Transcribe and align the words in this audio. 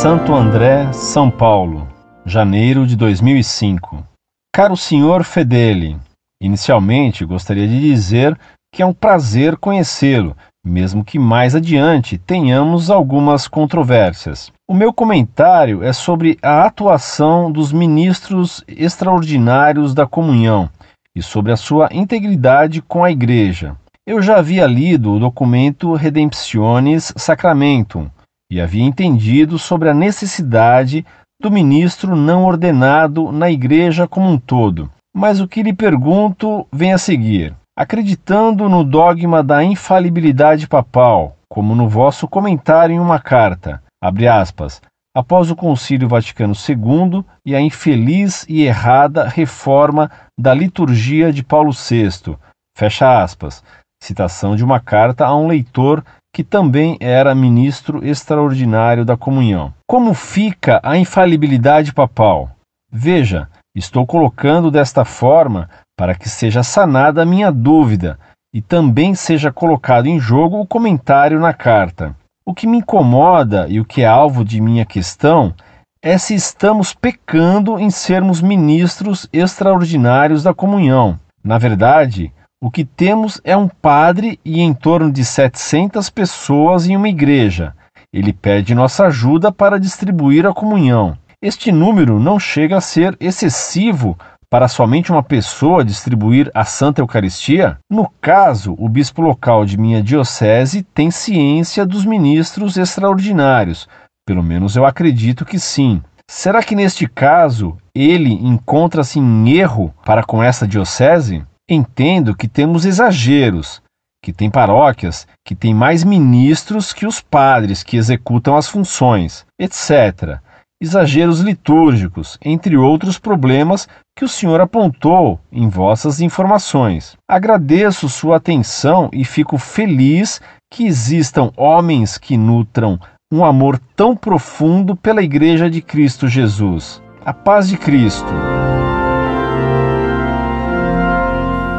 Santo 0.00 0.34
André, 0.34 0.90
São 0.94 1.30
Paulo, 1.30 1.86
janeiro 2.24 2.86
de 2.86 2.96
2005. 2.96 4.02
Caro 4.50 4.74
senhor 4.74 5.24
Fedeli, 5.24 5.94
inicialmente 6.42 7.22
gostaria 7.22 7.68
de 7.68 7.78
dizer 7.78 8.34
que 8.72 8.80
é 8.82 8.86
um 8.86 8.94
prazer 8.94 9.58
conhecê-lo, 9.58 10.34
mesmo 10.64 11.04
que 11.04 11.18
mais 11.18 11.54
adiante 11.54 12.16
tenhamos 12.16 12.90
algumas 12.90 13.46
controvérsias. 13.46 14.50
O 14.66 14.72
meu 14.72 14.90
comentário 14.90 15.84
é 15.84 15.92
sobre 15.92 16.38
a 16.42 16.64
atuação 16.64 17.52
dos 17.52 17.70
ministros 17.70 18.64
extraordinários 18.66 19.92
da 19.92 20.06
comunhão 20.06 20.70
e 21.14 21.22
sobre 21.22 21.52
a 21.52 21.58
sua 21.58 21.90
integridade 21.92 22.80
com 22.80 23.04
a 23.04 23.10
Igreja. 23.10 23.76
Eu 24.06 24.22
já 24.22 24.38
havia 24.38 24.66
lido 24.66 25.12
o 25.12 25.20
documento 25.20 25.92
Redemptionis 25.92 27.12
Sacramentum 27.18 28.08
e 28.50 28.60
havia 28.60 28.82
entendido 28.82 29.58
sobre 29.58 29.88
a 29.88 29.94
necessidade 29.94 31.06
do 31.40 31.50
ministro 31.50 32.16
não 32.16 32.44
ordenado 32.44 33.30
na 33.30 33.50
Igreja 33.50 34.08
como 34.08 34.28
um 34.28 34.38
todo. 34.38 34.90
Mas 35.14 35.40
o 35.40 35.48
que 35.48 35.62
lhe 35.62 35.72
pergunto 35.72 36.66
vem 36.72 36.92
a 36.92 36.98
seguir. 36.98 37.54
Acreditando 37.78 38.68
no 38.68 38.84
dogma 38.84 39.42
da 39.42 39.64
infalibilidade 39.64 40.66
papal, 40.66 41.36
como 41.48 41.74
no 41.74 41.88
vosso 41.88 42.28
comentário 42.28 42.94
em 42.94 43.00
uma 43.00 43.18
carta, 43.18 43.82
abre 44.02 44.28
aspas, 44.28 44.82
após 45.16 45.50
o 45.50 45.56
Concílio 45.56 46.08
Vaticano 46.08 46.52
II 46.52 47.24
e 47.46 47.54
a 47.54 47.60
infeliz 47.60 48.44
e 48.48 48.62
errada 48.62 49.26
reforma 49.26 50.10
da 50.38 50.52
liturgia 50.52 51.32
de 51.32 51.42
Paulo 51.42 51.72
VI, 51.72 52.36
fecha 52.76 53.22
aspas, 53.22 53.64
citação 54.02 54.54
de 54.54 54.64
uma 54.64 54.78
carta 54.78 55.26
a 55.26 55.34
um 55.34 55.46
leitor 55.46 56.04
que 56.32 56.44
também 56.44 56.96
era 57.00 57.34
ministro 57.34 58.06
extraordinário 58.06 59.04
da 59.04 59.16
comunhão. 59.16 59.74
Como 59.86 60.14
fica 60.14 60.80
a 60.82 60.96
infalibilidade 60.96 61.92
papal? 61.92 62.50
Veja, 62.92 63.48
estou 63.74 64.06
colocando 64.06 64.70
desta 64.70 65.04
forma 65.04 65.68
para 65.96 66.14
que 66.14 66.28
seja 66.28 66.62
sanada 66.62 67.22
a 67.22 67.26
minha 67.26 67.50
dúvida 67.50 68.18
e 68.54 68.60
também 68.60 69.14
seja 69.14 69.52
colocado 69.52 70.06
em 70.06 70.18
jogo 70.18 70.60
o 70.60 70.66
comentário 70.66 71.38
na 71.38 71.52
carta. 71.52 72.14
O 72.44 72.54
que 72.54 72.66
me 72.66 72.78
incomoda 72.78 73.66
e 73.68 73.78
o 73.78 73.84
que 73.84 74.02
é 74.02 74.06
alvo 74.06 74.44
de 74.44 74.60
minha 74.60 74.84
questão 74.84 75.54
é 76.02 76.16
se 76.16 76.34
estamos 76.34 76.94
pecando 76.94 77.78
em 77.78 77.90
sermos 77.90 78.40
ministros 78.40 79.28
extraordinários 79.32 80.42
da 80.42 80.54
comunhão. 80.54 81.20
Na 81.44 81.58
verdade, 81.58 82.32
o 82.62 82.70
que 82.70 82.84
temos 82.84 83.40
é 83.42 83.56
um 83.56 83.66
padre 83.66 84.38
e 84.44 84.60
em 84.60 84.74
torno 84.74 85.10
de 85.10 85.24
700 85.24 86.10
pessoas 86.10 86.86
em 86.86 86.94
uma 86.94 87.08
igreja. 87.08 87.74
Ele 88.12 88.34
pede 88.34 88.74
nossa 88.74 89.06
ajuda 89.06 89.50
para 89.50 89.80
distribuir 89.80 90.46
a 90.46 90.52
comunhão. 90.52 91.16
Este 91.40 91.72
número 91.72 92.20
não 92.20 92.38
chega 92.38 92.76
a 92.76 92.80
ser 92.80 93.16
excessivo 93.18 94.18
para 94.50 94.68
somente 94.68 95.10
uma 95.10 95.22
pessoa 95.22 95.82
distribuir 95.82 96.50
a 96.52 96.64
Santa 96.66 97.00
Eucaristia? 97.00 97.78
No 97.88 98.10
caso, 98.20 98.74
o 98.78 98.88
bispo 98.90 99.22
local 99.22 99.64
de 99.64 99.78
minha 99.78 100.02
diocese 100.02 100.82
tem 100.82 101.10
ciência 101.10 101.86
dos 101.86 102.04
ministros 102.04 102.76
extraordinários. 102.76 103.88
Pelo 104.26 104.42
menos 104.42 104.76
eu 104.76 104.84
acredito 104.84 105.46
que 105.46 105.58
sim. 105.58 106.02
Será 106.28 106.62
que 106.62 106.76
neste 106.76 107.06
caso 107.06 107.78
ele 107.94 108.32
encontra-se 108.32 109.18
em 109.18 109.50
erro 109.50 109.94
para 110.04 110.22
com 110.22 110.42
essa 110.42 110.66
diocese? 110.66 111.42
Entendo 111.70 112.34
que 112.34 112.48
temos 112.48 112.84
exageros, 112.84 113.80
que 114.22 114.32
tem 114.32 114.50
paróquias 114.50 115.26
que 115.46 115.54
têm 115.54 115.72
mais 115.72 116.02
ministros 116.02 116.92
que 116.92 117.06
os 117.06 117.20
padres 117.20 117.84
que 117.84 117.96
executam 117.96 118.56
as 118.56 118.68
funções, 118.68 119.46
etc 119.58 120.40
exageros 120.80 121.40
litúrgicos, 121.40 122.38
entre 122.42 122.76
outros 122.76 123.18
problemas 123.18 123.86
que 124.16 124.24
o 124.24 124.28
senhor 124.28 124.60
apontou 124.60 125.38
em 125.52 125.68
vossas 125.68 126.20
informações. 126.20 127.16
Agradeço 127.28 128.08
sua 128.08 128.36
atenção 128.36 129.10
e 129.12 129.24
fico 129.24 129.58
feliz 129.58 130.40
que 130.72 130.86
existam 130.86 131.50
homens 131.56 132.16
que 132.16 132.36
nutram 132.36 132.98
um 133.32 133.44
amor 133.44 133.78
tão 133.94 134.16
profundo 134.16 134.96
pela 134.96 135.22
Igreja 135.22 135.68
de 135.68 135.82
Cristo 135.82 136.26
Jesus. 136.26 137.02
A 137.24 137.34
paz 137.34 137.68
de 137.68 137.76
Cristo. 137.76 138.49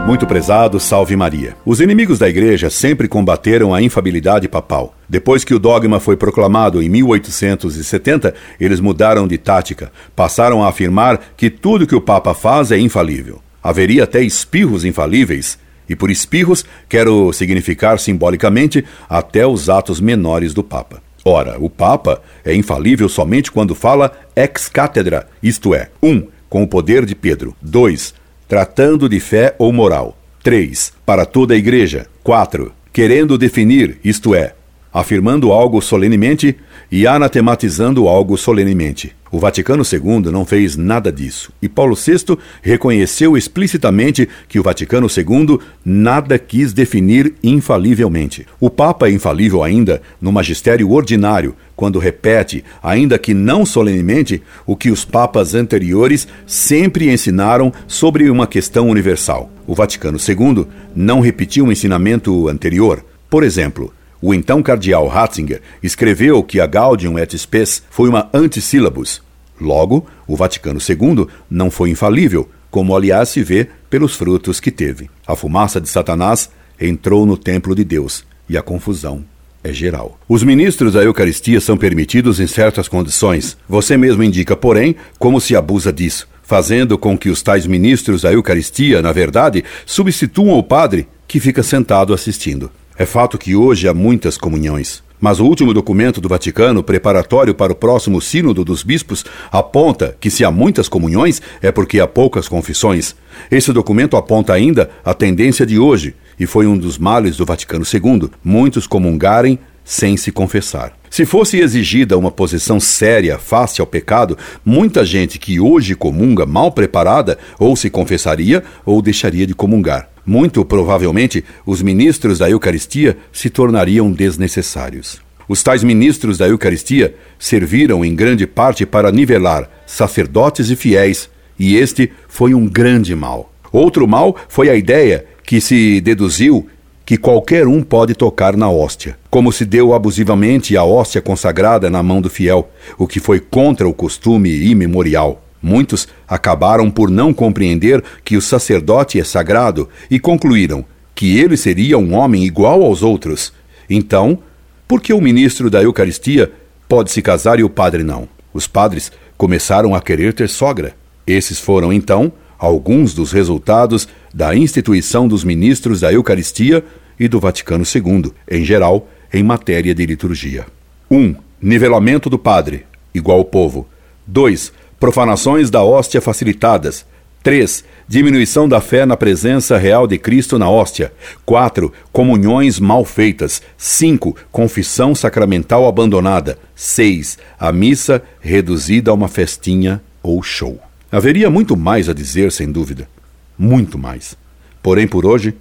Muito 0.06 0.26
prezado, 0.26 0.80
salve 0.80 1.16
Maria. 1.16 1.56
Os 1.64 1.80
inimigos 1.80 2.18
da 2.18 2.28
Igreja 2.28 2.72
sempre 2.72 3.08
combateram 3.08 3.74
a 3.74 3.82
infabilidade 3.82 4.48
papal. 4.48 4.96
Depois 5.08 5.44
que 5.44 5.54
o 5.54 5.60
dogma 5.60 6.00
foi 6.00 6.18
proclamado 6.18 6.82
em 6.82 6.90
1870, 6.90 8.34
eles 8.60 8.80
mudaram 8.80 9.28
de 9.28 9.38
tática. 9.38 9.92
Passaram 10.16 10.64
a 10.64 10.70
afirmar 10.70 11.22
que 11.38 11.52
tudo 11.52 11.86
que 11.86 11.96
o 11.96 12.02
Papa 12.02 12.34
faz 12.34 12.72
é 12.72 12.80
infalível. 12.80 13.40
Haveria 13.64 14.04
até 14.04 14.22
espirros 14.22 14.84
infalíveis. 14.84 15.60
E 15.88 15.96
por 15.96 16.10
espirros, 16.10 16.66
quero 16.90 17.32
significar 17.32 18.00
simbolicamente 18.00 18.84
até 19.08 19.46
os 19.46 19.70
atos 19.70 20.02
menores 20.02 20.52
do 20.54 20.64
Papa. 20.64 21.02
Ora, 21.24 21.58
o 21.60 21.70
Papa 21.70 22.22
é 22.44 22.56
infalível 22.56 23.08
somente 23.08 23.52
quando 23.52 23.76
fala 23.76 24.12
ex 24.36 24.68
cátedra, 24.68 25.28
isto 25.44 25.76
é, 25.76 25.90
1. 26.02 26.10
Um, 26.10 26.28
com 26.50 26.64
o 26.64 26.68
poder 26.68 27.06
de 27.06 27.16
Pedro. 27.16 27.56
2 27.62 28.21
tratando 28.52 29.08
de 29.08 29.18
fé 29.22 29.56
ou 29.58 29.72
moral. 29.72 30.18
3. 30.44 30.92
Para 31.06 31.26
toda 31.26 31.54
a 31.54 31.58
igreja. 31.58 32.08
4. 32.22 32.74
Querendo 32.92 33.38
definir, 33.38 33.98
isto 34.04 34.36
é, 34.36 34.56
afirmando 34.94 35.52
algo 35.52 35.82
solenemente 35.82 36.58
e 36.92 37.08
anatematizando 37.08 38.08
algo 38.08 38.38
solenemente. 38.38 39.16
O 39.32 39.40
Vaticano 39.40 39.82
II 39.90 40.30
não 40.30 40.46
fez 40.46 40.76
nada 40.76 41.10
disso, 41.10 41.54
e 41.62 41.70
Paulo 41.70 41.96
VI 41.96 42.38
reconheceu 42.62 43.38
explicitamente 43.38 44.28
que 44.50 44.60
o 44.60 44.64
Vaticano 44.64 45.08
II 45.08 45.58
nada 45.86 46.38
quis 46.38 46.74
definir 46.74 47.34
infalivelmente. 47.42 48.46
O 48.60 48.70
Papa 48.70 49.08
é 49.08 49.12
infalível 49.12 49.64
ainda 49.64 50.02
no 50.20 50.34
magistério 50.34 50.92
ordinário, 50.92 51.56
quando 51.78 51.98
repete, 51.98 52.62
ainda 52.84 53.18
que 53.18 53.34
não 53.34 53.66
solenemente, 53.66 54.44
o 54.66 54.76
que 54.76 54.92
os 54.92 55.06
papas 55.06 55.56
anteriores 55.56 56.28
sempre 56.46 57.10
ensinaram 57.10 57.72
sobre 57.88 58.30
uma 58.30 58.46
questão 58.46 58.90
universal. 58.90 59.50
O 59.66 59.74
Vaticano 59.74 60.18
II 60.18 60.68
não 60.94 61.22
repetiu 61.22 61.68
o 61.68 61.72
ensinamento 61.72 62.50
anterior. 62.50 63.06
Por 63.30 63.44
exemplo, 63.44 63.94
o 64.22 64.34
então 64.34 64.62
cardeal 64.62 65.08
Ratzinger 65.08 65.62
escreveu 65.82 66.44
que 66.44 66.60
a 66.60 66.68
Gaudium 66.68 67.18
et 67.18 67.34
Spes 67.38 67.82
foi 67.90 68.08
uma 68.08 68.30
antissílabus. 68.34 69.22
Logo, 69.60 70.06
o 70.28 70.36
Vaticano 70.36 70.80
II 70.80 71.28
não 71.50 71.72
foi 71.72 71.90
infalível, 71.90 72.50
como 72.70 72.96
aliás 72.96 73.30
se 73.30 73.44
vê 73.44 73.68
pelos 73.90 74.16
frutos 74.16 74.60
que 74.60 74.72
teve. 74.72 75.10
A 75.26 75.36
fumaça 75.36 75.82
de 75.82 75.90
Satanás 75.90 76.50
entrou 76.80 77.26
no 77.26 77.36
templo 77.36 77.76
de 77.76 77.84
Deus 77.84 78.24
e 78.48 78.58
a 78.58 78.62
confusão 78.62 79.24
é 79.64 79.72
geral. 79.72 80.20
Os 80.28 80.44
ministros 80.44 80.94
da 80.94 81.04
Eucaristia 81.04 81.60
são 81.62 81.78
permitidos 81.78 82.40
em 82.40 82.48
certas 82.48 82.88
condições. 82.88 83.58
Você 83.70 83.98
mesmo 83.98 84.24
indica, 84.24 84.56
porém, 84.56 84.96
como 85.20 85.40
se 85.40 85.56
abusa 85.56 85.94
disso, 85.94 86.28
fazendo 86.42 86.98
com 86.98 87.18
que 87.18 87.30
os 87.30 87.42
tais 87.42 87.68
ministros 87.68 88.24
da 88.24 88.34
Eucaristia, 88.34 89.02
na 89.02 89.12
verdade, 89.12 89.64
substituam 89.86 90.58
o 90.58 90.64
padre 90.64 91.08
que 91.28 91.40
fica 91.40 91.62
sentado 91.62 92.14
assistindo. 92.14 92.72
É 93.02 93.06
fato 93.08 93.36
que 93.36 93.56
hoje 93.56 93.88
há 93.88 93.96
muitas 93.96 94.38
comunhões. 94.38 95.02
Mas 95.20 95.40
o 95.40 95.46
último 95.46 95.74
documento 95.74 96.22
do 96.22 96.30
Vaticano, 96.30 96.84
preparatório 96.84 97.56
para 97.56 97.74
o 97.74 97.76
próximo 97.76 98.22
Sínodo 98.22 98.64
dos 98.64 98.84
Bispos, 98.84 99.26
aponta 99.52 100.16
que 100.20 100.30
se 100.30 100.46
há 100.46 100.52
muitas 100.52 100.88
comunhões 100.88 101.42
é 101.64 101.72
porque 101.72 102.00
há 102.00 102.06
poucas 102.06 102.48
confissões. 102.48 103.16
Esse 103.50 103.74
documento 103.74 104.16
aponta 104.16 104.54
ainda 104.54 104.88
a 105.04 105.16
tendência 105.16 105.66
de 105.66 105.80
hoje, 105.80 106.14
e 106.40 106.46
foi 106.46 106.68
um 106.68 106.78
dos 106.78 107.00
males 107.00 107.38
do 107.38 107.44
Vaticano 107.44 107.84
II, 107.92 108.30
muitos 108.44 108.86
comungarem 108.86 109.58
sem 109.84 110.16
se 110.16 110.32
confessar. 110.32 110.94
Se 111.10 111.26
fosse 111.26 111.58
exigida 111.58 112.16
uma 112.20 112.30
posição 112.30 112.80
séria 112.80 113.40
face 113.40 113.82
ao 113.82 113.88
pecado, 113.88 114.38
muita 114.64 115.04
gente 115.04 115.40
que 115.40 115.60
hoje 115.60 115.96
comunga 115.96 116.46
mal 116.46 116.72
preparada 116.72 117.40
ou 117.58 117.76
se 117.76 117.90
confessaria 117.90 118.64
ou 118.86 119.02
deixaria 119.02 119.48
de 119.48 119.56
comungar. 119.56 120.11
Muito 120.26 120.64
provavelmente, 120.64 121.44
os 121.66 121.82
ministros 121.82 122.40
da 122.40 122.50
Eucaristia 122.50 123.18
se 123.32 123.50
tornariam 123.50 124.12
desnecessários. 124.12 125.22
Os 125.48 125.64
tais 125.64 125.84
ministros 125.84 126.38
da 126.38 126.48
Eucaristia 126.48 127.16
serviram 127.38 128.06
em 128.06 128.16
grande 128.16 128.48
parte 128.48 128.86
para 128.86 129.12
nivelar 129.12 129.70
sacerdotes 129.86 130.70
e 130.70 130.76
fiéis, 130.76 131.30
e 131.60 131.76
este 131.76 132.12
foi 132.28 132.54
um 132.54 132.68
grande 132.68 133.16
mal. 133.16 133.52
Outro 133.72 134.08
mal 134.08 134.36
foi 134.48 134.70
a 134.70 134.76
ideia 134.76 135.26
que 135.44 135.60
se 135.60 136.00
deduziu 136.00 136.68
que 137.06 137.18
qualquer 137.18 137.68
um 137.68 137.82
pode 137.82 138.14
tocar 138.14 138.56
na 138.56 138.70
hóstia, 138.70 139.18
como 139.30 139.52
se 139.52 139.66
deu 139.66 139.94
abusivamente 139.94 140.78
a 140.78 140.84
hóstia 140.84 141.22
consagrada 141.22 141.90
na 141.90 142.02
mão 142.02 142.22
do 142.22 142.30
fiel, 142.30 142.70
o 142.98 143.06
que 143.06 143.20
foi 143.20 143.40
contra 143.40 143.88
o 143.88 143.94
costume 143.94 144.50
imemorial. 144.50 145.44
Muitos 145.62 146.08
acabaram 146.28 146.90
por 146.90 147.10
não 147.10 147.34
compreender 147.34 148.04
que 148.24 148.36
o 148.36 148.42
sacerdote 148.42 149.20
é 149.20 149.24
sagrado 149.24 149.88
e 150.10 150.20
concluíram 150.20 150.84
que 151.14 151.38
ele 151.38 151.56
seria 151.56 151.98
um 151.98 152.16
homem 152.16 152.44
igual 152.44 152.84
aos 152.84 153.04
outros. 153.04 153.54
Então, 153.90 154.40
por 154.88 155.02
que 155.02 155.14
o 155.14 155.22
ministro 155.22 155.70
da 155.70 155.84
Eucaristia 155.84 156.52
pode 156.92 157.10
se 157.10 157.22
casar 157.22 157.58
e 157.58 157.64
o 157.64 157.70
padre 157.70 158.04
não. 158.04 158.28
Os 158.54 158.68
padres 158.68 159.14
começaram 159.38 159.96
a 159.96 160.02
querer 160.02 160.34
ter 160.34 160.50
sogra. 160.50 160.94
Esses 161.26 161.58
foram, 161.58 161.94
então, 161.94 162.34
alguns 162.60 163.14
dos 163.14 163.32
resultados 163.32 164.10
da 164.34 164.54
instituição 164.54 165.26
dos 165.26 165.46
ministros 165.46 166.02
da 166.02 166.12
Eucaristia 166.12 166.84
e 167.18 167.30
do 167.30 167.40
Vaticano 167.40 167.86
II, 167.86 168.34
em 168.50 168.66
geral, 168.66 169.08
em 169.34 169.42
matéria 169.42 169.96
de 169.96 170.06
liturgia. 170.06 170.66
1. 171.10 171.18
Um, 171.18 171.36
nivelamento 171.62 172.30
do 172.30 172.38
padre, 172.38 172.86
igual 173.16 173.38
ao 173.38 173.46
povo. 173.46 173.88
2. 174.28 174.74
Profanações 175.02 175.72
da 175.72 175.84
hóstia 175.84 176.22
facilitadas. 176.22 177.08
3. 177.42 177.84
Diminuição 178.08 178.70
da 178.70 178.80
fé 178.80 179.04
na 179.04 179.18
presença 179.18 179.76
real 179.76 180.06
de 180.06 180.20
Cristo 180.20 180.60
na 180.60 180.70
hóstia. 180.70 181.12
4. 181.44 181.92
Comunhões 182.12 182.80
mal 182.80 183.04
feitas. 183.04 183.64
5. 183.80 184.36
Confissão 184.52 185.16
sacramental 185.16 185.88
abandonada. 185.88 186.60
6. 186.76 187.40
A 187.60 187.72
missa 187.72 188.22
reduzida 188.40 189.10
a 189.10 189.16
uma 189.16 189.28
festinha 189.28 190.00
ou 190.22 190.44
show. 190.44 190.80
Haveria 191.12 191.50
muito 191.50 191.76
mais 191.76 192.08
a 192.08 192.14
dizer, 192.14 192.52
sem 192.52 192.72
dúvida. 192.72 193.10
Muito 193.58 193.98
mais. 193.98 194.38
Porém, 194.84 195.08
por 195.08 195.26
hoje, 195.26 195.56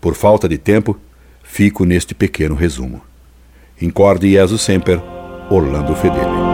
por 0.00 0.14
falta 0.14 0.48
de 0.48 0.56
tempo, 0.56 0.96
fico 1.42 1.84
neste 1.84 2.14
pequeno 2.14 2.54
resumo. 2.54 3.02
Incorde 3.82 4.30
Jesus 4.30 4.62
Semper, 4.62 5.02
Orlando 5.50 5.96
Fedeli. 5.96 6.53